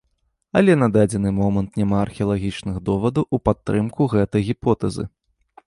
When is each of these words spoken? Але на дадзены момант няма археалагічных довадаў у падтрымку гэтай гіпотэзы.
Але 0.61 0.75
на 0.83 0.87
дадзены 0.95 1.33
момант 1.39 1.77
няма 1.83 1.97
археалагічных 2.05 2.75
довадаў 2.89 3.29
у 3.39 3.43
падтрымку 3.51 4.11
гэтай 4.17 4.41
гіпотэзы. 4.51 5.03